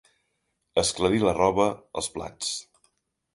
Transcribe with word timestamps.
Esclarir 0.81 1.21
la 1.25 1.35
roba, 1.39 1.67
els 2.01 2.09
plats. 2.17 2.51